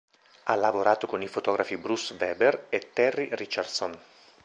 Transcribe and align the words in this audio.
Ha 0.45 0.55
lavorato 0.55 1.05
con 1.05 1.21
i 1.21 1.27
fotografi 1.27 1.77
Bruce 1.77 2.15
Weber 2.19 2.65
e 2.69 2.89
Terry 2.91 3.29
Richardson. 3.33 3.95